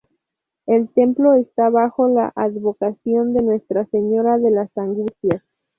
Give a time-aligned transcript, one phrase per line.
[0.65, 5.43] El templo está bajo la advocación de Nuestra Señora de las Angustias.